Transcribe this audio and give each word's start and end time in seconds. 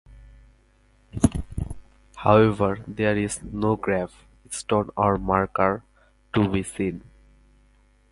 However, 2.15 2.79
there 2.87 3.15
is 3.15 3.39
no 3.43 3.75
grave-stone 3.75 4.89
or 4.97 5.19
marker 5.19 5.83
to 6.33 6.49
be 6.49 6.63
seen. 6.63 7.03